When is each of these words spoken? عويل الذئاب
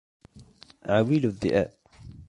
عويل 0.83 1.25
الذئاب 1.25 1.73